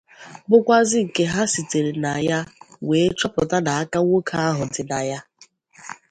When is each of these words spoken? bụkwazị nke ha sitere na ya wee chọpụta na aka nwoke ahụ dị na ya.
bụkwazị 0.49 0.99
nke 1.07 1.23
ha 1.33 1.41
sitere 1.53 1.91
na 2.03 2.11
ya 2.27 2.39
wee 2.87 3.13
chọpụta 3.19 3.57
na 3.65 3.71
aka 3.81 3.99
nwoke 4.03 4.35
ahụ 4.49 4.63
dị 4.73 4.81
na 4.91 4.97
ya. 5.09 5.19